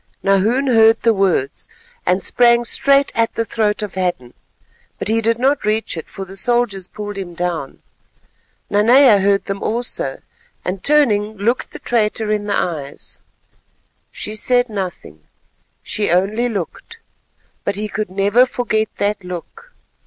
Nahoon 0.23 0.65
heard 0.65 0.99
the 1.01 1.13
words, 1.13 1.69
and 2.07 2.23
sprang 2.23 2.65
straight 2.65 3.11
at 3.13 3.35
the 3.35 3.45
throat 3.45 3.83
of 3.83 3.93
Hadden; 3.93 4.33
but 4.97 5.09
he 5.09 5.21
did 5.21 5.37
not 5.37 5.63
reach 5.63 5.95
it, 5.95 6.07
for 6.07 6.25
the 6.25 6.35
soldiers 6.35 6.87
pulled 6.87 7.19
him 7.19 7.35
down. 7.35 7.83
Nanea 8.71 9.19
heard 9.19 9.45
them 9.45 9.61
also, 9.61 10.23
and 10.65 10.83
turning, 10.83 11.37
looked 11.37 11.69
the 11.69 11.77
traitor 11.77 12.31
in 12.31 12.45
the 12.45 12.57
eyes; 12.57 13.19
she 14.11 14.33
said 14.33 14.69
nothing, 14.69 15.21
she 15.83 16.09
only 16.09 16.49
looked, 16.49 16.97
but 17.63 17.75
he 17.75 17.87
could 17.87 18.09
never 18.09 18.47
forget 18.47 18.87
that 18.95 19.23
look. 19.23 19.71